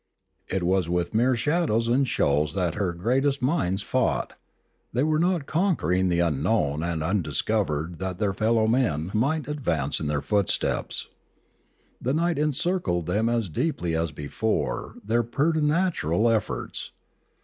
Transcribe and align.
It 0.49 0.63
was 0.63 0.89
with 0.89 1.13
mere 1.13 1.35
shadows 1.35 1.87
and 1.87 2.07
shows 2.07 2.55
that 2.55 2.73
her 2.73 2.91
greatest 2.91 3.39
minds 3.39 3.83
fought; 3.83 4.33
they 4.91 5.03
were 5.03 5.19
not 5.19 5.45
conquer 5.45 5.91
ing 5.93 6.09
the 6.09 6.17
.unknown 6.21 6.81
and 6.81 7.03
undiscovered 7.03 7.99
that 7.99 8.17
their 8.17 8.33
fellow 8.33 8.65
men 8.65 9.11
might 9.13 9.47
advance 9.47 9.99
in 9.99 10.07
their 10.07 10.23
footsteps. 10.23 11.07
The 12.01 12.15
night 12.15 12.39
encircled 12.39 13.05
them 13.05 13.29
as 13.29 13.47
deeply 13.47 13.95
as 13.95 14.11
before 14.11 14.95
their 15.03 15.21
preternatural 15.21 16.27
efforts. 16.31 16.93